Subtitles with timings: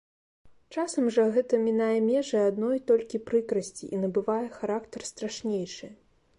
[0.75, 5.95] Часам жа гэта мінае межы адной толькі прыкрасці і набывае характар страшнейшы.